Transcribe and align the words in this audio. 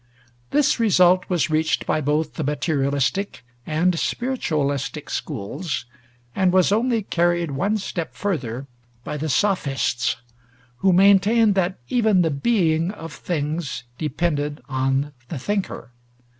This 0.49 0.79
result 0.79 1.25
was 1.29 1.51
reached 1.51 1.85
by 1.85 2.01
both 2.01 2.33
the 2.33 2.43
materialistic 2.43 3.43
and 3.67 3.99
spiritualistic 3.99 5.11
schools, 5.11 5.85
and 6.35 6.51
was 6.51 6.71
only 6.71 7.03
carried 7.03 7.51
one 7.51 7.77
step 7.77 8.15
further 8.15 8.65
by 9.03 9.15
the 9.17 9.29
Sophists, 9.29 10.15
who 10.77 10.91
maintained 10.91 11.53
that 11.53 11.77
even 11.87 12.23
the 12.23 12.31
being 12.31 12.89
of 12.89 13.13
things 13.13 13.83
depended 13.99 14.59
on 14.67 15.13
the 15.29 15.37
thinker. 15.37 15.91